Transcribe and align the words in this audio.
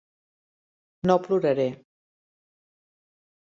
No 1.11 1.17
ploraré. 1.27 1.67